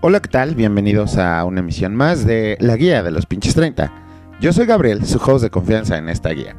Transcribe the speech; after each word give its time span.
Hola, 0.00 0.20
¿qué 0.20 0.28
tal? 0.28 0.54
Bienvenidos 0.54 1.16
a 1.16 1.44
una 1.44 1.60
emisión 1.60 1.96
más 1.96 2.24
de 2.24 2.56
La 2.60 2.76
Guía 2.76 3.02
de 3.02 3.10
los 3.10 3.26
Pinches 3.26 3.54
30. 3.54 3.90
Yo 4.40 4.52
soy 4.52 4.66
Gabriel, 4.66 5.04
su 5.06 5.18
host 5.18 5.42
de 5.42 5.50
confianza 5.50 5.96
en 5.96 6.08
esta 6.08 6.30
guía. 6.30 6.56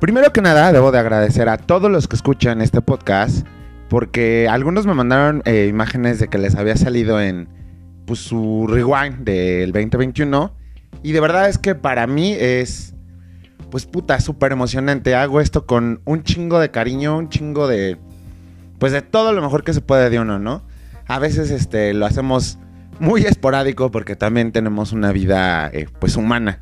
Primero 0.00 0.32
que 0.32 0.40
nada, 0.40 0.72
debo 0.72 0.90
de 0.92 0.98
agradecer 0.98 1.48
a 1.48 1.56
todos 1.58 1.90
los 1.90 2.08
que 2.08 2.16
escuchan 2.16 2.62
este 2.62 2.80
podcast, 2.80 3.46
porque 3.88 4.48
algunos 4.50 4.86
me 4.86 4.94
mandaron 4.94 5.42
eh, 5.44 5.66
imágenes 5.68 6.18
de 6.18 6.28
que 6.28 6.38
les 6.38 6.56
había 6.56 6.76
salido 6.76 7.20
en 7.20 7.48
pues, 8.06 8.18
su 8.18 8.66
rewind 8.66 9.18
del 9.18 9.72
2021, 9.72 10.52
y 11.02 11.12
de 11.12 11.20
verdad 11.20 11.48
es 11.48 11.58
que 11.58 11.74
para 11.74 12.06
mí 12.06 12.32
es, 12.32 12.94
pues 13.70 13.86
puta, 13.86 14.18
súper 14.20 14.52
emocionante. 14.52 15.14
Hago 15.14 15.40
esto 15.40 15.66
con 15.66 16.00
un 16.06 16.22
chingo 16.22 16.58
de 16.58 16.70
cariño, 16.70 17.18
un 17.18 17.28
chingo 17.28 17.68
de, 17.68 17.98
pues 18.84 18.92
de 18.92 19.00
todo 19.00 19.32
lo 19.32 19.40
mejor 19.40 19.64
que 19.64 19.72
se 19.72 19.80
puede 19.80 20.10
de 20.10 20.20
uno, 20.20 20.38
¿no? 20.38 20.62
A 21.06 21.18
veces 21.18 21.50
este, 21.50 21.94
lo 21.94 22.04
hacemos 22.04 22.58
muy 23.00 23.22
esporádico 23.22 23.90
porque 23.90 24.14
también 24.14 24.52
tenemos 24.52 24.92
una 24.92 25.10
vida 25.10 25.70
eh, 25.72 25.86
pues 26.00 26.16
humana. 26.16 26.60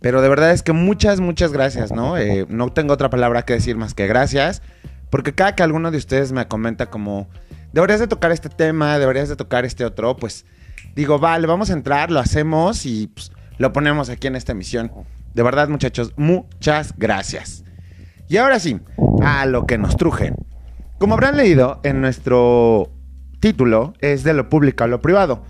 Pero 0.00 0.22
de 0.22 0.28
verdad 0.28 0.52
es 0.52 0.62
que 0.62 0.72
muchas, 0.72 1.18
muchas 1.18 1.50
gracias, 1.50 1.90
¿no? 1.90 2.16
Eh, 2.16 2.46
no 2.48 2.72
tengo 2.72 2.94
otra 2.94 3.10
palabra 3.10 3.42
que 3.42 3.54
decir 3.54 3.76
más 3.76 3.92
que 3.92 4.06
gracias. 4.06 4.62
Porque 5.10 5.34
cada 5.34 5.56
que 5.56 5.64
alguno 5.64 5.90
de 5.90 5.98
ustedes 5.98 6.30
me 6.30 6.46
comenta 6.46 6.86
como, 6.90 7.28
deberías 7.72 7.98
de 7.98 8.06
tocar 8.06 8.30
este 8.30 8.48
tema, 8.48 9.00
deberías 9.00 9.28
de 9.28 9.34
tocar 9.34 9.64
este 9.64 9.84
otro, 9.84 10.14
pues 10.14 10.46
digo, 10.94 11.18
vale, 11.18 11.48
vamos 11.48 11.70
a 11.70 11.72
entrar, 11.72 12.12
lo 12.12 12.20
hacemos 12.20 12.86
y 12.86 13.08
pues, 13.08 13.32
lo 13.58 13.72
ponemos 13.72 14.10
aquí 14.10 14.28
en 14.28 14.36
esta 14.36 14.52
emisión. 14.52 14.92
De 15.34 15.42
verdad, 15.42 15.68
muchachos, 15.68 16.12
muchas 16.16 16.94
gracias. 16.96 17.64
Y 18.28 18.36
ahora 18.36 18.60
sí, 18.60 18.78
a 19.24 19.44
lo 19.46 19.66
que 19.66 19.76
nos 19.76 19.96
truje. 19.96 20.34
Como 21.02 21.14
habrán 21.14 21.36
leído 21.36 21.80
en 21.82 22.00
nuestro 22.00 22.88
título 23.40 23.92
es 23.98 24.22
de 24.22 24.34
lo 24.34 24.48
público 24.48 24.84
a 24.84 24.86
lo 24.86 25.02
privado. 25.02 25.42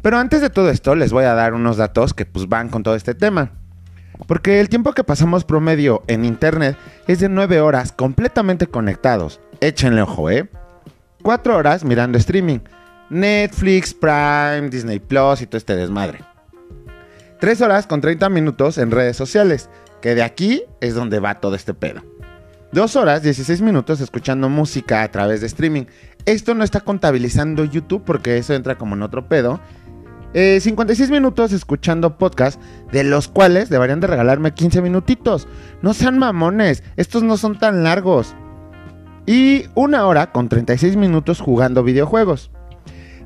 Pero 0.00 0.16
antes 0.16 0.40
de 0.40 0.48
todo 0.48 0.70
esto 0.70 0.94
les 0.94 1.12
voy 1.12 1.24
a 1.24 1.34
dar 1.34 1.52
unos 1.52 1.76
datos 1.76 2.14
que 2.14 2.24
pues 2.24 2.48
van 2.48 2.70
con 2.70 2.82
todo 2.82 2.94
este 2.94 3.14
tema. 3.14 3.50
Porque 4.26 4.60
el 4.60 4.70
tiempo 4.70 4.94
que 4.94 5.04
pasamos 5.04 5.44
promedio 5.44 6.04
en 6.06 6.24
internet 6.24 6.78
es 7.06 7.20
de 7.20 7.28
9 7.28 7.60
horas 7.60 7.92
completamente 7.92 8.66
conectados. 8.66 9.42
Échenle 9.60 10.00
ojo, 10.00 10.30
¿eh? 10.30 10.48
4 11.22 11.54
horas 11.54 11.84
mirando 11.84 12.16
streaming. 12.16 12.60
Netflix, 13.10 13.92
Prime, 13.92 14.70
Disney 14.70 15.00
Plus 15.00 15.42
y 15.42 15.46
todo 15.46 15.58
este 15.58 15.76
desmadre. 15.76 16.20
3 17.40 17.60
horas 17.60 17.86
con 17.86 18.00
30 18.00 18.30
minutos 18.30 18.78
en 18.78 18.90
redes 18.90 19.18
sociales, 19.18 19.68
que 20.00 20.14
de 20.14 20.22
aquí 20.22 20.62
es 20.80 20.94
donde 20.94 21.20
va 21.20 21.40
todo 21.40 21.56
este 21.56 21.74
pedo. 21.74 22.00
2 22.74 22.96
horas 22.96 23.22
16 23.22 23.62
minutos 23.62 24.00
escuchando 24.00 24.48
música 24.48 25.04
a 25.04 25.08
través 25.08 25.40
de 25.40 25.46
streaming. 25.46 25.84
Esto 26.26 26.54
no 26.54 26.64
está 26.64 26.80
contabilizando 26.80 27.64
YouTube 27.64 28.02
porque 28.04 28.36
eso 28.36 28.52
entra 28.52 28.76
como 28.76 28.96
en 28.96 29.02
otro 29.02 29.28
pedo. 29.28 29.60
56 30.34 31.08
eh, 31.08 31.12
minutos 31.12 31.52
escuchando 31.52 32.18
podcast, 32.18 32.60
de 32.90 33.04
los 33.04 33.28
cuales 33.28 33.68
deberían 33.68 34.00
de 34.00 34.08
regalarme 34.08 34.54
15 34.54 34.82
minutitos. 34.82 35.46
No 35.82 35.94
sean 35.94 36.18
mamones, 36.18 36.82
estos 36.96 37.22
no 37.22 37.36
son 37.36 37.60
tan 37.60 37.84
largos. 37.84 38.34
Y 39.24 39.66
una 39.76 40.04
hora 40.08 40.32
con 40.32 40.48
36 40.48 40.96
minutos 40.96 41.40
jugando 41.40 41.84
videojuegos. 41.84 42.50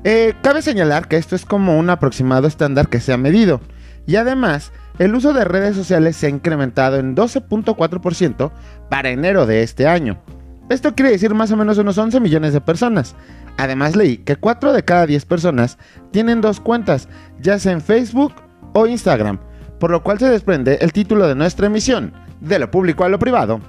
Eh, 0.03 0.35
cabe 0.43 0.61
señalar 0.61 1.07
que 1.07 1.17
esto 1.17 1.35
es 1.35 1.45
como 1.45 1.79
un 1.79 1.89
aproximado 1.89 2.47
estándar 2.47 2.87
que 2.87 2.99
se 2.99 3.13
ha 3.13 3.17
medido. 3.17 3.61
Y 4.05 4.15
además, 4.15 4.71
el 4.97 5.15
uso 5.15 5.33
de 5.33 5.45
redes 5.45 5.75
sociales 5.75 6.15
se 6.15 6.27
ha 6.27 6.29
incrementado 6.29 6.97
en 6.97 7.15
12.4% 7.15 8.51
para 8.89 9.09
enero 9.09 9.45
de 9.45 9.63
este 9.63 9.87
año. 9.87 10.21
Esto 10.69 10.93
quiere 10.93 11.11
decir 11.11 11.33
más 11.33 11.51
o 11.51 11.57
menos 11.57 11.77
unos 11.77 11.97
11 11.97 12.19
millones 12.19 12.53
de 12.53 12.61
personas. 12.61 13.15
Además 13.57 13.95
leí 13.95 14.17
que 14.17 14.35
4 14.35 14.71
de 14.71 14.83
cada 14.83 15.05
10 15.05 15.25
personas 15.25 15.77
tienen 16.11 16.41
dos 16.41 16.59
cuentas, 16.59 17.09
ya 17.41 17.59
sea 17.59 17.71
en 17.71 17.81
Facebook 17.81 18.33
o 18.73 18.87
Instagram, 18.87 19.39
por 19.79 19.91
lo 19.91 20.03
cual 20.03 20.19
se 20.19 20.29
desprende 20.29 20.77
el 20.81 20.93
título 20.93 21.27
de 21.27 21.35
nuestra 21.35 21.67
emisión, 21.67 22.13
de 22.39 22.59
lo 22.59 22.69
público 22.69 23.03
a 23.03 23.09
lo 23.09 23.19
privado. 23.19 23.59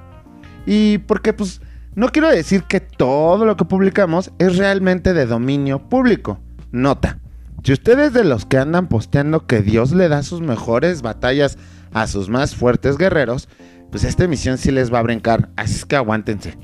Y 0.66 0.98
porque 0.98 1.32
pues 1.32 1.60
no 1.94 2.10
quiero 2.10 2.28
decir 2.28 2.64
que 2.64 2.80
todo 2.80 3.44
lo 3.44 3.56
que 3.56 3.64
publicamos 3.64 4.30
es 4.38 4.58
realmente 4.58 5.12
de 5.12 5.26
dominio 5.26 5.88
público. 5.88 6.38
Nota, 6.70 7.18
si 7.62 7.72
ustedes 7.72 8.12
de 8.12 8.24
los 8.24 8.46
que 8.46 8.58
andan 8.58 8.88
posteando 8.88 9.46
que 9.46 9.60
Dios 9.62 9.92
le 9.92 10.08
da 10.08 10.22
sus 10.22 10.40
mejores 10.40 11.02
batallas 11.02 11.58
a 11.92 12.06
sus 12.06 12.28
más 12.28 12.56
fuertes 12.56 12.96
guerreros, 12.96 13.48
pues 13.90 14.04
esta 14.04 14.24
emisión 14.24 14.58
sí 14.58 14.70
les 14.70 14.92
va 14.92 15.00
a 15.00 15.02
brincar, 15.02 15.50
así 15.56 15.74
es 15.74 15.84
que 15.84 15.96
aguántense. 15.96 16.56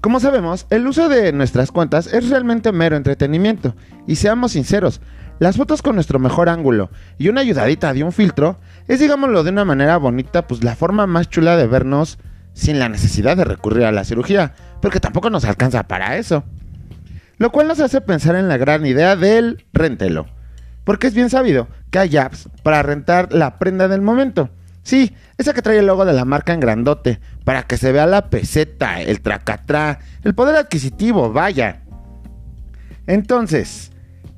Como 0.00 0.18
sabemos, 0.18 0.66
el 0.70 0.86
uso 0.86 1.08
de 1.08 1.32
nuestras 1.32 1.70
cuentas 1.70 2.12
es 2.12 2.28
realmente 2.28 2.72
mero 2.72 2.96
entretenimiento. 2.96 3.76
Y 4.06 4.16
seamos 4.16 4.52
sinceros, 4.52 5.00
las 5.38 5.56
fotos 5.56 5.82
con 5.82 5.94
nuestro 5.94 6.18
mejor 6.18 6.48
ángulo 6.48 6.90
y 7.18 7.28
una 7.28 7.40
ayudadita 7.40 7.92
de 7.92 8.04
un 8.04 8.12
filtro 8.12 8.58
es, 8.88 9.00
digámoslo 9.00 9.44
de 9.44 9.50
una 9.50 9.64
manera 9.64 9.96
bonita, 9.96 10.46
pues 10.46 10.64
la 10.64 10.76
forma 10.76 11.06
más 11.06 11.28
chula 11.28 11.56
de 11.56 11.66
vernos 11.66 12.18
sin 12.52 12.78
la 12.78 12.88
necesidad 12.88 13.36
de 13.36 13.44
recurrir 13.44 13.84
a 13.84 13.92
la 13.92 14.04
cirugía, 14.04 14.54
porque 14.80 15.00
tampoco 15.00 15.30
nos 15.30 15.44
alcanza 15.44 15.84
para 15.84 16.16
eso. 16.16 16.44
Lo 17.42 17.50
cual 17.50 17.66
nos 17.66 17.80
hace 17.80 18.00
pensar 18.00 18.36
en 18.36 18.46
la 18.46 18.56
gran 18.56 18.86
idea 18.86 19.16
del 19.16 19.66
rentelo, 19.72 20.28
porque 20.84 21.08
es 21.08 21.14
bien 21.14 21.28
sabido 21.28 21.66
que 21.90 21.98
hay 21.98 22.16
apps 22.16 22.48
para 22.62 22.84
rentar 22.84 23.32
la 23.32 23.58
prenda 23.58 23.88
del 23.88 24.00
momento. 24.00 24.50
Sí, 24.84 25.16
esa 25.38 25.52
que 25.52 25.60
trae 25.60 25.78
el 25.80 25.86
logo 25.86 26.04
de 26.04 26.12
la 26.12 26.24
marca 26.24 26.52
en 26.52 26.60
grandote, 26.60 27.18
para 27.44 27.64
que 27.64 27.78
se 27.78 27.90
vea 27.90 28.06
la 28.06 28.30
peseta, 28.30 29.00
el 29.00 29.22
tracatrá, 29.22 29.98
el 30.22 30.36
poder 30.36 30.54
adquisitivo, 30.54 31.32
vaya. 31.32 31.82
Entonces, 33.08 33.90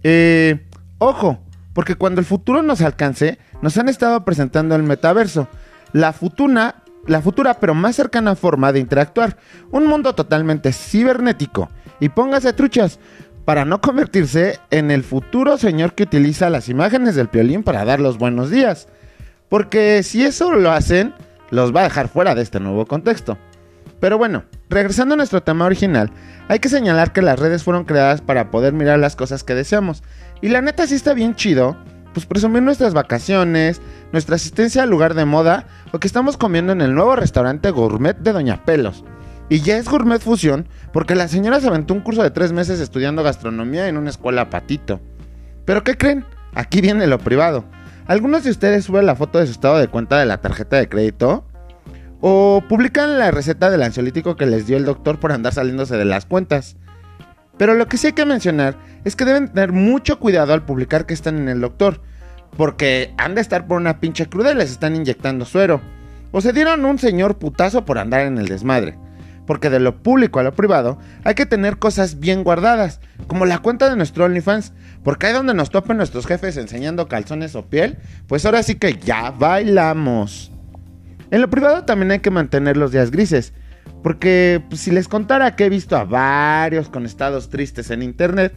eh, 0.03 0.66
ojo, 0.97 1.41
porque 1.75 1.97
cuando 1.97 2.22
el 2.22 2.26
futuro 2.26 2.62
nos 2.62 2.81
alcance, 2.81 3.38
nos 3.60 3.76
han 3.76 3.91
estado 3.91 4.25
presentando 4.25 4.76
el 4.76 4.82
metaverso, 4.82 5.47
la 5.92 6.15
futura, 6.15 6.76
la 7.06 7.21
futura 7.21 7.60
pero 7.60 7.75
más 7.75 7.97
cercana 7.97 8.34
forma 8.34 8.72
de 8.72 8.81
interactuar, 8.81 9.36
un 9.72 9.88
mundo 9.88 10.15
totalmente 10.15 10.72
cibernético. 10.72 11.69
Y 12.00 12.09
póngase 12.09 12.53
truchas, 12.53 12.99
para 13.44 13.65
no 13.65 13.81
convertirse 13.81 14.59
en 14.71 14.91
el 14.91 15.05
futuro 15.05 15.59
señor 15.59 15.94
que 15.94 16.05
utiliza 16.05 16.50
las 16.50 16.69
imágenes 16.69 17.15
del 17.15 17.28
piolín 17.28 17.62
para 17.62 17.84
dar 17.84 18.00
los 18.00 18.19
buenos 18.19 18.50
días. 18.50 18.88
Porque 19.49 20.03
si 20.03 20.25
eso 20.25 20.53
lo 20.53 20.71
hacen, 20.71 21.15
los 21.50 21.75
va 21.75 21.81
a 21.81 21.84
dejar 21.84 22.09
fuera 22.09 22.34
de 22.34 22.43
este 22.43 22.60
nuevo 22.60 22.87
contexto. 22.87 23.37
Pero 24.00 24.19
bueno, 24.19 24.44
regresando 24.69 25.15
a 25.15 25.16
nuestro 25.16 25.43
tema 25.43 25.66
original, 25.66 26.10
hay 26.49 26.59
que 26.59 26.69
señalar 26.69 27.12
que 27.12 27.22
las 27.22 27.38
redes 27.38 27.62
fueron 27.62 27.84
creadas 27.84 28.21
para 28.21 28.50
poder 28.50 28.72
mirar 28.72 28.99
las 28.99 29.16
cosas 29.16 29.44
que 29.44 29.54
deseamos. 29.54 30.03
Y 30.41 30.49
la 30.49 30.60
neta 30.60 30.87
sí 30.87 30.94
está 30.94 31.15
bien 31.15 31.34
chido, 31.34 31.77
pues 32.12 32.27
presumir 32.27 32.62
nuestras 32.62 32.94
vacaciones, 32.94 33.81
nuestra 34.12 34.37
asistencia 34.37 34.83
al 34.83 34.91
lugar 34.91 35.15
de 35.15 35.25
moda 35.25 35.66
o 35.93 35.99
que 35.99 36.06
estamos 36.06 36.37
comiendo 36.37 36.72
en 36.72 36.81
el 36.81 36.94
nuevo 36.94 37.16
restaurante 37.16 37.71
gourmet 37.71 38.16
de 38.16 38.33
Doña 38.33 38.65
Pelos. 38.65 39.04
Y 39.49 39.60
ya 39.60 39.77
es 39.77 39.88
gourmet 39.88 40.21
fusión 40.21 40.69
porque 40.93 41.15
la 41.15 41.28
señora 41.28 41.60
se 41.60 41.69
aventó 41.69 41.94
un 41.94 42.00
curso 42.00 42.22
de 42.22 42.31
tres 42.31 42.53
meses 42.53 42.81
estudiando 42.81 43.22
gastronomía 43.22 43.88
en 43.88 43.97
una 43.97 44.10
escuela 44.10 44.49
patito. 44.49 45.00
Pero 45.65 45.84
¿qué 45.84 45.97
creen? 45.97 46.25
Aquí 46.55 46.81
viene 46.81 47.06
lo 47.06 47.19
privado. 47.19 47.65
¿Algunos 48.06 48.44
de 48.44 48.50
ustedes 48.50 48.84
suben 48.84 49.06
la 49.06 49.16
foto 49.16 49.38
de 49.38 49.47
su 49.47 49.53
estado 49.53 49.78
de 49.78 49.88
cuenta 49.88 50.19
de 50.19 50.27
la 50.27 50.41
tarjeta 50.41 50.77
de 50.77 50.88
crédito? 50.88 51.44
¿O 52.21 52.62
publican 52.69 53.19
la 53.19 53.31
receta 53.31 53.71
del 53.71 53.83
ansiolítico 53.83 54.37
que 54.37 54.47
les 54.47 54.66
dio 54.66 54.77
el 54.77 54.84
doctor 54.84 55.21
por 55.21 55.33
andar 55.33 55.53
saliéndose 55.53 55.97
de 55.97 56.04
las 56.06 56.25
cuentas? 56.25 56.77
Pero 57.59 57.75
lo 57.75 57.87
que 57.87 57.99
sí 57.99 58.09
hay 58.09 58.12
que 58.15 58.25
mencionar 58.25 58.77
es 59.04 59.15
que 59.15 59.25
deben 59.25 59.49
tener 59.49 59.72
mucho 59.72 60.19
cuidado 60.19 60.54
al 60.54 60.65
publicar 60.65 61.06
que 61.06 61.15
están 61.15 61.38
en 61.38 61.49
el 61.49 61.60
doctor, 61.60 62.00
porque 62.56 63.15
han 63.19 63.34
de 63.34 63.43
estar 63.43 63.66
por 63.66 63.77
una 63.77 64.00
pinche 64.00 64.27
cruda 64.27 64.53
y 64.53 64.56
les 64.56 64.71
están 64.71 64.97
inyectando 64.97 65.44
suero. 65.44 65.81
O 66.33 66.41
se 66.41 66.53
dieron 66.53 66.84
un 66.84 66.99
señor 66.99 67.38
putazo 67.38 67.84
por 67.84 67.99
andar 67.99 68.22
en 68.22 68.38
el 68.38 68.49
desmadre 68.49 68.98
porque 69.46 69.70
de 69.70 69.80
lo 69.80 70.02
público 70.02 70.38
a 70.38 70.42
lo 70.42 70.54
privado 70.54 70.98
hay 71.24 71.34
que 71.34 71.46
tener 71.46 71.78
cosas 71.78 72.20
bien 72.20 72.44
guardadas, 72.44 73.00
como 73.26 73.46
la 73.46 73.58
cuenta 73.58 73.88
de 73.88 73.96
nuestro 73.96 74.24
OnlyFans, 74.24 74.72
porque 75.02 75.26
ahí 75.26 75.32
donde 75.32 75.54
nos 75.54 75.70
topen 75.70 75.96
nuestros 75.96 76.26
jefes 76.26 76.56
enseñando 76.56 77.08
calzones 77.08 77.54
o 77.54 77.66
piel, 77.66 77.98
pues 78.26 78.44
ahora 78.46 78.62
sí 78.62 78.76
que 78.76 78.94
ya 78.94 79.30
bailamos. 79.30 80.50
En 81.30 81.41
lo 81.41 81.50
privado 81.50 81.84
también 81.84 82.12
hay 82.12 82.20
que 82.20 82.30
mantener 82.30 82.76
los 82.76 82.92
días 82.92 83.10
grises, 83.10 83.52
porque 84.02 84.62
pues, 84.68 84.82
si 84.82 84.91
les 84.91 85.08
contara 85.08 85.56
que 85.56 85.64
he 85.64 85.68
visto 85.70 85.96
a 85.96 86.04
varios 86.04 86.88
con 86.88 87.06
estados 87.06 87.48
tristes 87.48 87.91
en 87.91 88.02
internet, 88.02 88.54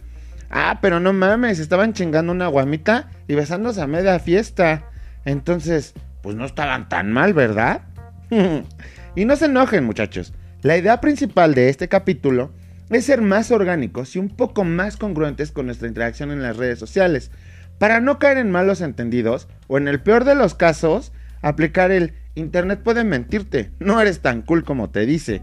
ah, 0.50 0.80
pero 0.82 1.00
no 1.00 1.14
mames, 1.14 1.60
estaban 1.60 1.94
chingando 1.94 2.32
una 2.32 2.48
guamita 2.48 3.10
y 3.28 3.36
besándose 3.36 3.82
a 3.82 3.88
media 3.88 4.20
fiesta. 4.20 4.84
Entonces, 5.26 5.94
pues 6.22 6.36
no 6.36 6.46
estaban 6.46 6.90
tan 6.90 7.12
mal, 7.12 7.34
¿verdad? 7.34 7.82
y 9.16 9.26
no 9.26 9.36
se 9.36 9.46
enojen, 9.46 9.86
muchachos. 9.86 10.34
La 10.68 10.76
idea 10.76 11.00
principal 11.00 11.56
de 11.56 11.70
este 11.70 11.88
capítulo 11.88 12.52
es 12.90 13.06
ser 13.06 13.22
más 13.22 13.52
orgánicos 13.52 14.14
y 14.14 14.20
un 14.20 14.28
poco 14.28 14.66
más 14.66 14.98
congruentes 14.98 15.54
con 15.54 15.68
nuestra 15.68 15.88
interacción 15.88 16.30
en 16.30 16.42
las 16.42 16.58
redes 16.58 16.78
sociales, 16.78 17.32
para 17.78 18.02
no 18.02 18.20
caer 18.20 18.38
en 18.38 18.52
malos 18.52 18.82
entendidos 18.82 19.48
o 19.68 19.78
en 19.78 19.88
el 19.88 20.02
peor 20.02 20.26
de 20.26 20.36
los 20.36 20.56
casos, 20.56 21.14
aplicar 21.42 21.92
el 21.92 22.16
Internet 22.36 22.82
puede 22.84 23.06
mentirte, 23.06 23.72
no 23.80 24.02
eres 24.02 24.20
tan 24.20 24.42
cool 24.42 24.66
como 24.66 24.90
te 24.90 25.06
dice. 25.06 25.42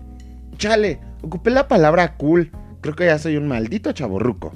Chale, 0.58 1.00
ocupé 1.22 1.50
la 1.50 1.68
palabra 1.68 2.18
cool, 2.18 2.50
creo 2.82 2.94
que 2.94 3.06
ya 3.06 3.18
soy 3.18 3.38
un 3.38 3.48
maldito 3.48 3.92
chaborruco. 3.92 4.52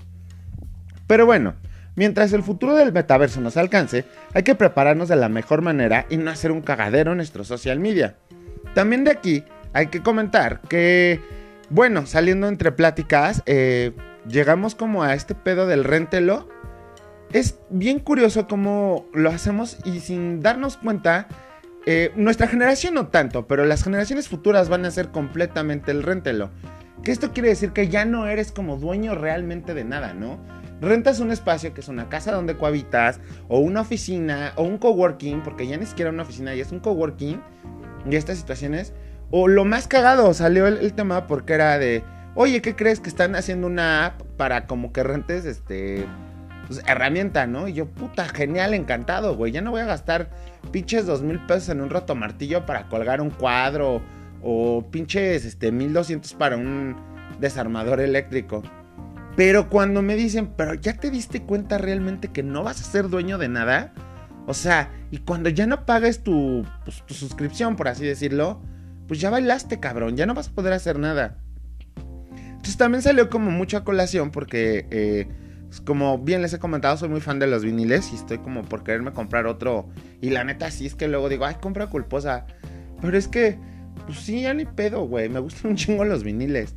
Pero 1.07 1.25
bueno, 1.25 1.55
mientras 1.97 2.35
el 2.35 2.43
futuro 2.43 2.75
del 2.75 2.93
metaverso 2.93 3.41
nos 3.41 3.57
alcance, 3.57 4.05
hay 4.35 4.43
que 4.43 4.55
prepararnos 4.55 5.09
de 5.09 5.17
la 5.17 5.31
mejor 5.31 5.63
manera 5.63 6.05
y 6.11 6.19
no 6.19 6.31
hacer 6.31 6.53
un 6.53 6.61
cagadero 6.61 7.13
en 7.13 7.17
nuestro 7.17 7.43
social 7.43 7.81
media. 7.81 8.17
También 8.75 9.05
de 9.05 9.13
aquí 9.13 9.45
hay 9.73 9.89
que 9.89 10.03
comentar 10.03 10.61
que, 10.63 11.21
bueno, 11.71 12.07
saliendo 12.07 12.49
entre 12.49 12.73
pláticas, 12.73 13.43
eh, 13.47 13.93
llegamos 14.27 14.75
como 14.75 15.03
a 15.03 15.15
este 15.15 15.35
pedo 15.35 15.67
del 15.67 15.85
rentelo. 15.85 16.49
Es 17.33 17.59
bien 17.71 17.99
curioso 17.99 18.49
cómo 18.49 19.07
lo 19.13 19.31
hacemos 19.31 19.79
y 19.85 20.01
sin 20.01 20.41
darnos 20.41 20.79
cuenta, 20.79 21.29
eh, 21.87 22.13
nuestra 22.17 22.49
generación 22.49 22.95
no 22.95 23.09
tanto, 23.09 23.47
pero 23.47 23.65
las 23.65 23.85
generaciones 23.85 24.29
futuras 24.29 24.69
van 24.69 24.85
a 24.85 24.91
ser 24.91 25.11
completamente 25.11 25.91
el 25.91 26.03
rentelo. 26.03 26.51
Que 27.03 27.13
esto 27.13 27.33
quiere 27.33 27.51
decir 27.51 27.73
que 27.73 27.89
ya 27.89 28.05
no 28.05 28.27
eres 28.27 28.53
como 28.53 28.77
dueño 28.77 29.15
realmente 29.15 29.75
de 29.75 29.85
nada, 29.85 30.15
¿no? 30.15 30.39
Rentas 30.81 31.21
un 31.21 31.31
espacio 31.31 31.75
que 31.75 31.81
es 31.81 31.89
una 31.89 32.09
casa 32.09 32.33
donde 32.33 32.57
cohabitas, 32.57 33.21
o 33.49 33.59
una 33.59 33.81
oficina, 33.81 34.53
o 34.57 34.63
un 34.63 34.79
coworking, 34.79 35.43
porque 35.43 35.67
ya 35.67 35.77
ni 35.77 35.87
siquiera 35.87 36.11
una 36.11 36.23
oficina, 36.23 36.55
ya 36.55 36.63
es 36.63 36.73
un 36.73 36.81
coworking, 36.81 37.41
y 38.09 38.17
estas 38.17 38.39
situaciones. 38.39 38.93
O 39.31 39.49
lo 39.49 39.65
más 39.65 39.89
cagado, 39.89 40.33
salió 40.33 40.67
el, 40.67 40.93
tema 40.95 41.27
porque 41.27 41.53
era 41.53 41.79
de, 41.79 42.03
oye, 42.35 42.63
¿qué 42.63 42.75
crees 42.75 43.01
que 43.01 43.11
están 43.11 43.35
haciendo 43.37 43.67
una 43.67 44.07
app 44.07 44.23
para 44.37 44.67
como 44.67 44.93
que 44.93 45.03
rentes 45.03 45.45
este 45.45 46.07
pues, 46.67 46.83
herramienta, 46.87 47.47
¿no? 47.47 47.69
Y 47.69 47.75
yo, 47.75 47.87
puta, 47.87 48.27
genial, 48.29 48.75
encantado, 48.75 49.37
güey. 49.37 49.53
Ya 49.53 49.61
no 49.61 49.71
voy 49.71 49.81
a 49.81 49.87
gastar 49.87 50.31
pinches 50.71 51.07
dos 51.07 51.23
mil 51.23 51.41
pesos 51.47 51.71
en 51.71 51.81
un 51.81 51.91
roto 51.91 52.15
martillo 52.15 52.65
para 52.67 52.89
colgar 52.89 53.21
un 53.21 53.31
cuadro 53.31 54.03
o 54.43 54.87
pinches 54.91 55.45
este 55.45 55.73
1200 55.73 56.35
para 56.35 56.57
un 56.57 56.97
desarmador 57.41 58.01
eléctrico. 58.01 58.63
Pero 59.37 59.69
cuando 59.69 60.03
me 60.03 60.17
dicen, 60.17 60.53
pero 60.57 60.75
ya 60.75 60.95
te 60.95 61.11
diste 61.11 61.43
cuenta 61.43 61.79
realmente 61.79 62.29
que 62.29 62.43
no 62.43 62.63
vas 62.63 62.81
a 62.81 62.85
ser 62.85 63.09
dueño 63.09 63.39
de 63.39 63.49
nada. 63.49 63.93
O 64.47 64.55
sea, 64.55 64.91
y 65.11 65.19
cuando 65.19 65.49
ya 65.49 65.67
no 65.67 65.87
pagues 65.87 66.23
tu, 66.23 66.65
pues, 66.85 67.05
tu 67.07 67.15
suscripción, 67.15 67.77
por 67.77 67.89
así 67.89 68.05
decirlo, 68.05 68.61
pues 69.09 69.21
ya 69.21 69.31
bailaste, 69.31 69.81
cabrón, 69.81 70.17
ya 70.17 70.27
no 70.27 70.35
vas 70.35 70.49
a 70.49 70.53
poder 70.53 70.73
hacer 70.73 70.99
nada. 70.99 71.39
Entonces 72.37 72.77
también 72.77 73.03
salió 73.03 73.29
como 73.29 73.51
mucha 73.51 73.83
colación 73.83 74.31
porque, 74.31 74.87
eh, 74.91 75.27
pues, 75.69 75.81
como 75.81 76.19
bien 76.19 76.43
les 76.43 76.53
he 76.53 76.61
comentado, 76.61 76.97
soy 76.97 77.09
muy 77.09 77.21
fan 77.21 77.41
de 77.41 77.49
los 77.49 77.65
viniles 77.65 78.13
y 78.13 78.17
estoy 78.17 78.39
como 78.39 78.63
por 78.63 78.85
quererme 78.85 79.13
comprar 79.13 79.47
otro. 79.47 79.89
Y 80.21 80.31
la 80.31 80.45
neta 80.45 80.71
sí 80.71 80.87
es 80.87 80.95
que 80.95 81.09
luego 81.09 81.29
digo, 81.29 81.47
ay, 81.47 81.57
compra 81.61 81.89
culposa. 81.89 82.47
Pero 83.01 83.17
es 83.17 83.27
que 83.27 83.59
pues 84.09 84.21
sí, 84.21 84.41
ya 84.41 84.55
ni 84.55 84.65
pedo, 84.65 85.03
güey. 85.03 85.29
Me 85.29 85.39
gustan 85.39 85.73
un 85.73 85.77
chingo 85.77 86.03
los 86.03 86.25
viniles. 86.25 86.75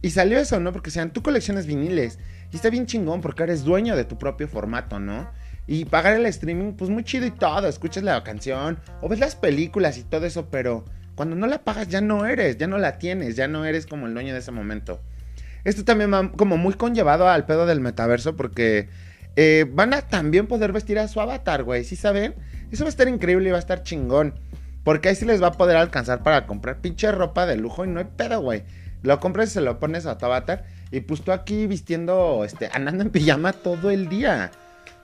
Y 0.00 0.10
salió 0.10 0.38
eso, 0.38 0.60
¿no? 0.60 0.72
Porque 0.72 0.90
sean, 0.90 1.12
tú 1.12 1.22
colecciones 1.22 1.66
viniles. 1.66 2.18
Y 2.52 2.56
está 2.56 2.70
bien 2.70 2.86
chingón 2.86 3.20
porque 3.20 3.42
eres 3.42 3.64
dueño 3.64 3.96
de 3.96 4.04
tu 4.04 4.16
propio 4.16 4.48
formato, 4.48 4.98
¿no? 4.98 5.28
Y 5.66 5.84
pagar 5.84 6.14
el 6.14 6.24
streaming, 6.24 6.72
pues 6.72 6.88
muy 6.88 7.04
chido 7.04 7.26
y 7.26 7.30
todo. 7.30 7.68
Escuchas 7.68 8.02
la 8.02 8.24
canción 8.24 8.78
o 9.02 9.10
ves 9.10 9.18
las 9.18 9.36
películas 9.36 9.98
y 9.98 10.04
todo 10.04 10.24
eso, 10.24 10.48
pero 10.50 10.86
cuando 11.14 11.36
no 11.36 11.46
la 11.46 11.62
pagas 11.62 11.88
ya 11.88 12.00
no 12.00 12.26
eres, 12.26 12.58
ya 12.58 12.66
no 12.66 12.78
la 12.78 12.98
tienes, 12.98 13.36
ya 13.36 13.48
no 13.48 13.64
eres 13.64 13.86
como 13.86 14.06
el 14.06 14.14
dueño 14.14 14.32
de 14.32 14.40
ese 14.40 14.50
momento. 14.50 15.00
Esto 15.64 15.84
también 15.84 16.12
va 16.12 16.30
como 16.32 16.56
muy 16.56 16.74
conllevado 16.74 17.28
al 17.28 17.46
pedo 17.46 17.66
del 17.66 17.80
metaverso 17.80 18.36
porque 18.36 18.88
eh, 19.36 19.66
van 19.72 19.94
a 19.94 20.02
también 20.02 20.46
poder 20.46 20.72
vestir 20.72 20.98
a 20.98 21.08
su 21.08 21.20
avatar, 21.20 21.64
güey. 21.64 21.84
¿Sí 21.84 21.96
saben? 21.96 22.34
Eso 22.70 22.84
va 22.84 22.88
a 22.88 22.90
estar 22.90 23.08
increíble 23.08 23.48
y 23.48 23.52
va 23.52 23.58
a 23.58 23.60
estar 23.60 23.82
chingón. 23.82 24.34
Porque 24.84 25.08
ahí 25.08 25.14
sí 25.14 25.24
les 25.24 25.42
va 25.42 25.48
a 25.48 25.52
poder 25.52 25.76
alcanzar 25.76 26.22
para 26.22 26.46
comprar 26.46 26.80
pinche 26.80 27.10
ropa 27.10 27.46
de 27.46 27.56
lujo 27.56 27.84
y 27.84 27.88
no 27.88 28.00
hay 28.00 28.06
pedo, 28.16 28.40
güey. 28.42 28.64
Lo 29.02 29.18
compras 29.20 29.50
y 29.50 29.52
se 29.54 29.60
lo 29.62 29.80
pones 29.80 30.06
a 30.06 30.18
tu 30.18 30.26
avatar. 30.26 30.64
Y 30.90 31.00
pues 31.00 31.22
tú 31.22 31.32
aquí 31.32 31.66
vistiendo, 31.66 32.44
este, 32.44 32.68
andando 32.72 33.02
en 33.02 33.10
pijama 33.10 33.52
todo 33.52 33.90
el 33.90 34.08
día. 34.08 34.50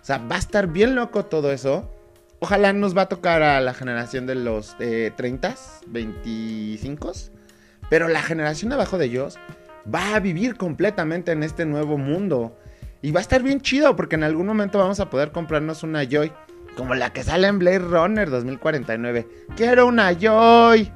O 0.00 0.04
sea, 0.04 0.18
va 0.18 0.36
a 0.36 0.38
estar 0.38 0.66
bien 0.66 0.94
loco 0.94 1.24
todo 1.24 1.50
eso. 1.50 1.90
Ojalá 2.40 2.72
nos 2.72 2.96
va 2.96 3.02
a 3.02 3.08
tocar 3.08 3.42
a 3.42 3.60
la 3.60 3.74
generación 3.74 4.26
de 4.26 4.34
los 4.34 4.74
eh, 4.80 5.12
30, 5.14 5.54
25. 5.86 7.12
Pero 7.90 8.08
la 8.08 8.22
generación 8.22 8.72
abajo 8.72 8.96
de 8.96 9.06
ellos 9.06 9.38
va 9.92 10.14
a 10.14 10.20
vivir 10.20 10.56
completamente 10.56 11.32
en 11.32 11.42
este 11.42 11.66
nuevo 11.66 11.98
mundo. 11.98 12.58
Y 13.02 13.12
va 13.12 13.20
a 13.20 13.22
estar 13.22 13.42
bien 13.42 13.60
chido 13.60 13.94
porque 13.94 14.16
en 14.16 14.24
algún 14.24 14.46
momento 14.46 14.78
vamos 14.78 15.00
a 15.00 15.10
poder 15.10 15.32
comprarnos 15.32 15.82
una 15.82 16.04
Joy 16.04 16.32
como 16.76 16.94
la 16.94 17.12
que 17.12 17.22
sale 17.24 17.46
en 17.46 17.58
Blade 17.58 17.78
Runner 17.80 18.30
2049. 18.30 19.28
Quiero 19.54 19.86
una 19.86 20.12
Joy. 20.12 20.90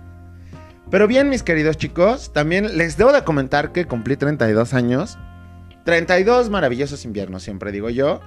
Pero 0.91 1.06
bien, 1.06 1.29
mis 1.29 1.43
queridos 1.43 1.76
chicos, 1.76 2.32
también 2.32 2.79
les 2.79 2.96
debo 2.96 3.12
de 3.12 3.23
comentar 3.23 3.73
que 3.73 3.85
cumplí 3.85 4.17
32 4.17 4.73
años. 4.73 5.19
32 5.85 6.49
maravillosos 6.49 7.05
inviernos, 7.05 7.43
siempre 7.43 7.73
digo 7.73 7.91
yo. 7.91 8.20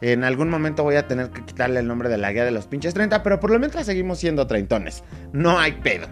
En 0.00 0.24
algún 0.24 0.48
momento 0.48 0.82
voy 0.82 0.96
a 0.96 1.06
tener 1.06 1.30
que 1.30 1.44
quitarle 1.44 1.80
el 1.80 1.86
nombre 1.86 2.08
de 2.08 2.16
la 2.16 2.32
guía 2.32 2.44
de 2.44 2.50
los 2.50 2.66
pinches 2.66 2.94
30, 2.94 3.22
pero 3.22 3.38
por 3.38 3.50
lo 3.50 3.58
menos 3.58 3.84
seguimos 3.84 4.18
siendo 4.18 4.46
treintones. 4.46 5.04
No 5.32 5.58
hay 5.58 5.72
pedo. 5.72 6.06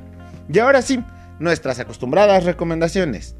Y 0.52 0.58
ahora 0.58 0.82
sí, 0.82 1.02
nuestras 1.38 1.78
acostumbradas 1.80 2.44
recomendaciones. 2.44 3.34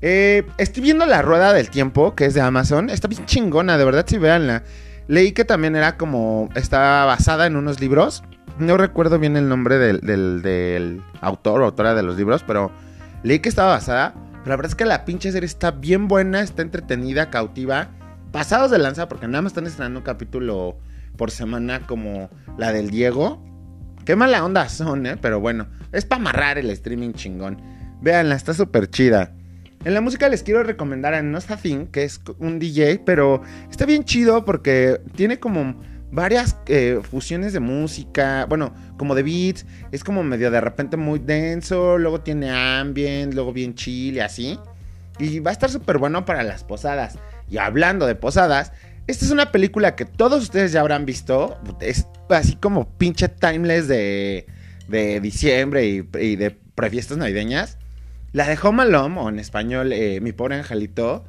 Eh, 0.00 0.44
estoy 0.58 0.82
viendo 0.82 1.06
la 1.06 1.22
rueda 1.22 1.52
del 1.52 1.70
tiempo, 1.70 2.16
que 2.16 2.26
es 2.26 2.34
de 2.34 2.40
Amazon. 2.40 2.90
Está 2.90 3.06
bien 3.06 3.24
chingona, 3.26 3.78
de 3.78 3.84
verdad, 3.84 4.04
si 4.06 4.18
véanla. 4.18 4.64
Leí 5.06 5.32
que 5.32 5.44
también 5.44 5.76
era 5.76 5.96
como. 5.96 6.48
Estaba 6.56 7.04
basada 7.04 7.46
en 7.46 7.56
unos 7.56 7.80
libros. 7.80 8.24
No 8.58 8.76
recuerdo 8.76 9.18
bien 9.18 9.36
el 9.36 9.48
nombre 9.48 9.78
del, 9.78 11.02
autor 11.20 11.62
o 11.62 11.64
autora 11.64 11.94
de 11.94 12.02
los 12.02 12.16
libros, 12.16 12.44
pero 12.46 12.70
leí 13.22 13.38
que 13.38 13.48
estaba 13.48 13.70
basada. 13.70 14.14
Pero 14.14 14.50
la 14.50 14.56
verdad 14.56 14.70
es 14.70 14.74
que 14.74 14.84
la 14.84 15.04
pinche 15.04 15.30
serie 15.30 15.46
está 15.46 15.70
bien 15.70 16.08
buena, 16.08 16.40
está 16.40 16.62
entretenida, 16.62 17.30
cautiva. 17.30 17.88
Pasados 18.32 18.70
de 18.70 18.78
lanza, 18.78 19.08
porque 19.08 19.28
nada 19.28 19.42
más 19.42 19.50
están 19.50 19.66
estrenando 19.66 20.00
un 20.00 20.04
capítulo 20.04 20.78
por 21.16 21.30
semana 21.30 21.86
como 21.86 22.30
la 22.56 22.72
del 22.72 22.90
Diego. 22.90 23.44
Qué 24.06 24.16
mala 24.16 24.44
onda 24.44 24.68
son, 24.70 25.06
¿eh? 25.06 25.16
Pero 25.20 25.38
bueno, 25.38 25.68
es 25.92 26.06
para 26.06 26.22
amarrar 26.22 26.58
el 26.58 26.70
streaming 26.70 27.12
chingón. 27.12 27.60
Véanla, 28.00 28.34
está 28.34 28.54
súper 28.54 28.88
chida. 28.88 29.34
En 29.84 29.94
la 29.94 30.00
música 30.00 30.28
les 30.28 30.42
quiero 30.42 30.62
recomendar 30.62 31.12
a 31.12 31.56
Thing, 31.56 31.86
que 31.86 32.04
es 32.04 32.20
un 32.38 32.58
DJ, 32.58 33.02
pero 33.04 33.42
está 33.70 33.84
bien 33.84 34.04
chido 34.04 34.44
porque 34.44 35.00
tiene 35.14 35.38
como 35.38 35.80
varias 36.10 36.56
eh, 36.66 37.00
fusiones 37.02 37.52
de 37.52 37.60
música, 37.60 38.46
bueno, 38.48 38.72
como 38.96 39.14
de 39.14 39.24
beats, 39.24 39.66
es 39.90 40.04
como 40.04 40.22
medio 40.22 40.50
de 40.50 40.60
repente 40.60 40.96
muy 40.96 41.18
denso, 41.18 41.98
luego 41.98 42.20
tiene 42.20 42.50
ambient, 42.50 43.34
luego 43.34 43.52
bien 43.52 43.74
chill 43.74 44.16
y 44.16 44.20
así. 44.20 44.58
Y 45.18 45.40
va 45.40 45.50
a 45.50 45.52
estar 45.52 45.68
súper 45.68 45.98
bueno 45.98 46.24
para 46.24 46.42
las 46.42 46.64
posadas. 46.64 47.18
Y 47.50 47.58
hablando 47.58 48.06
de 48.06 48.14
posadas, 48.14 48.72
esta 49.06 49.24
es 49.24 49.30
una 49.30 49.50
película 49.50 49.96
que 49.96 50.04
todos 50.04 50.42
ustedes 50.42 50.72
ya 50.72 50.80
habrán 50.80 51.04
visto, 51.04 51.58
es 51.80 52.06
así 52.28 52.56
como 52.56 52.96
pinche 52.98 53.28
timeless 53.28 53.88
de, 53.88 54.46
de 54.88 55.20
diciembre 55.20 55.86
y, 55.86 56.02
de 56.36 56.50
prefiestas 56.74 57.18
navideñas. 57.18 57.78
La 58.32 58.46
de 58.46 58.58
Home 58.62 58.82
Alone, 58.82 59.18
o 59.18 59.28
en 59.28 59.38
español, 59.38 59.92
eh, 59.92 60.20
Mi 60.20 60.32
pobre 60.32 60.56
angelito. 60.56 61.24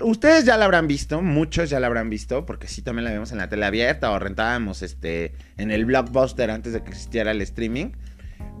Ustedes 0.00 0.44
ya 0.44 0.56
la 0.56 0.64
habrán 0.64 0.86
visto, 0.86 1.20
muchos 1.20 1.68
ya 1.68 1.78
la 1.78 1.88
habrán 1.88 2.08
visto, 2.08 2.46
porque 2.46 2.68
sí 2.68 2.80
también 2.80 3.04
la 3.04 3.10
vemos 3.10 3.32
en 3.32 3.38
la 3.38 3.48
tele 3.48 3.66
abierta 3.66 4.10
o 4.10 4.18
rentábamos 4.18 4.82
este, 4.82 5.34
en 5.58 5.70
el 5.70 5.84
blockbuster 5.84 6.50
antes 6.50 6.72
de 6.72 6.82
que 6.82 6.90
existiera 6.90 7.32
el 7.32 7.42
streaming. 7.42 7.92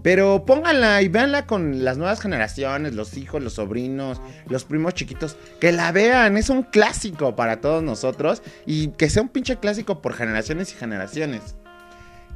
Pero 0.04 0.44
pónganla 0.44 1.00
y 1.00 1.08
véanla 1.08 1.46
con 1.46 1.82
las 1.82 1.96
nuevas 1.96 2.20
generaciones, 2.20 2.92
los 2.92 3.16
hijos, 3.16 3.42
los 3.42 3.54
sobrinos, 3.54 4.20
los 4.50 4.64
primos 4.64 4.92
chiquitos. 4.92 5.38
Que 5.60 5.72
la 5.72 5.92
vean, 5.92 6.36
es 6.36 6.50
un 6.50 6.62
clásico 6.62 7.34
para 7.36 7.62
todos 7.62 7.82
nosotros. 7.82 8.42
Y 8.66 8.88
que 8.88 9.08
sea 9.08 9.22
un 9.22 9.30
pinche 9.30 9.56
clásico 9.56 10.02
por 10.02 10.12
generaciones 10.12 10.70
y 10.72 10.76
generaciones. 10.76 11.56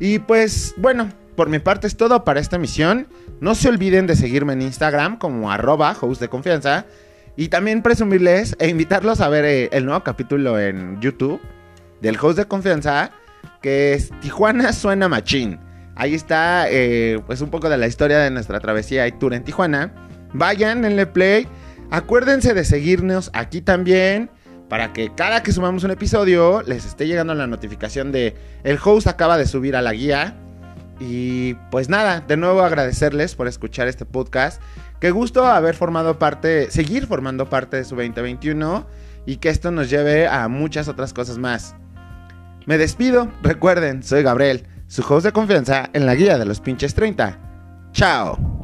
Y 0.01 0.19
pues, 0.21 0.73
bueno, 0.79 1.13
por 1.37 1.51
mi 1.51 1.59
parte 1.59 1.87
es 1.87 1.99
todo 1.99 2.25
para 2.25 2.41
esta 2.41 2.57
misión. 2.57 3.07
No 3.43 3.55
se 3.55 3.69
olviden 3.69 4.07
de 4.07 4.17
seguirme 4.17 4.55
en 4.55 4.63
Instagram 4.63 5.19
como 5.19 5.53
arroba 5.53 5.95
host 6.01 6.23
de 6.23 6.29
confianza. 6.29 6.87
Y 7.37 7.49
también 7.49 7.83
presumirles 7.83 8.57
e 8.59 8.69
invitarlos 8.71 9.21
a 9.21 9.29
ver 9.29 9.45
eh, 9.45 9.69
el 9.73 9.85
nuevo 9.85 10.03
capítulo 10.03 10.59
en 10.59 10.99
YouTube 11.03 11.39
del 12.01 12.17
host 12.19 12.39
de 12.39 12.47
confianza, 12.47 13.11
que 13.61 13.93
es 13.93 14.11
Tijuana 14.23 14.73
Suena 14.73 15.07
Machín. 15.07 15.68
Ahí 15.99 16.15
está 16.15 16.71
eh, 16.71 17.21
pues 17.27 17.41
un 17.41 17.51
poco 17.51 17.69
de 17.69 17.77
la 17.77 17.89
historia 17.89 18.21
de 18.21 18.31
nuestra 18.31 18.61
travesía 18.61 19.07
y 19.09 19.13
tour 19.13 19.35
en 19.35 19.43
Tijuana. 19.43 19.93
Vayan, 20.33 20.81
denle 20.81 21.07
play. 21.07 21.49
Acuérdense 21.91 22.55
de 22.55 22.65
seguirnos 22.65 23.31
aquí 23.35 23.61
también 23.61 24.31
para 24.69 24.93
que 24.93 25.13
cada 25.13 25.43
que 25.43 25.51
sumamos 25.51 25.83
un 25.83 25.91
episodio 25.91 26.63
les 26.63 26.85
esté 26.85 27.09
llegando 27.09 27.35
la 27.35 27.49
notificación 27.49 28.13
de 28.13 28.37
el 28.63 28.79
host 28.83 29.09
acaba 29.09 29.37
de 29.39 29.47
subir 29.47 29.75
a 29.75 29.83
la 29.83 29.93
guía 29.93 30.37
y 31.01 31.55
pues 31.71 31.89
nada, 31.89 32.21
de 32.21 32.37
nuevo 32.37 32.63
agradecerles 32.63 33.35
por 33.35 33.49
escuchar 33.49 33.89
este 33.89 34.05
podcast. 34.05 34.63
Qué 35.01 35.11
gusto 35.11 35.47
haber 35.47 35.75
formado 35.75 36.19
parte, 36.21 36.71
seguir 36.71 37.07
formando 37.07 37.49
parte 37.49 37.77
de 37.77 37.85
su 37.85 37.97
2021 37.97 38.87
y 39.27 39.37
que 39.37 39.49
esto 39.49 39.73
nos 39.73 39.91
lleve 39.91 40.29
a 40.29 40.47
muchas 40.47 40.87
otras 40.87 41.13
cosas 41.13 41.39
más. 41.39 41.75
Me 42.67 42.79
despido, 42.79 43.33
recuerden, 43.43 44.03
soy 44.03 44.23
Gabriel, 44.23 44.67
su 44.89 45.03
host 45.03 45.27
de 45.27 45.33
confianza 45.33 45.91
en 45.93 46.07
la 46.07 46.15
guía 46.15 46.39
de 46.39 46.45
los 46.47 46.61
pinches 46.61 46.95
30. 46.95 47.39
Chao. 47.93 48.59